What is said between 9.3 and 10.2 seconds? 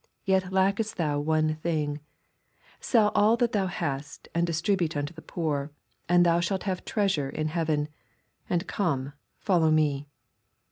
follow me.